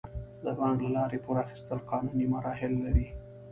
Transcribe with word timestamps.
د 0.43 0.45
بانک 0.59 0.77
له 0.85 0.89
لارې 0.95 1.17
پور 1.25 1.35
اخیستل 1.43 1.79
قانوني 1.91 2.25
مراحل 2.33 2.73
لري. 2.85 3.07